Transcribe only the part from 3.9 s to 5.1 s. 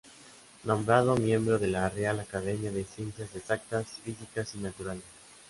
Físicas y Naturales.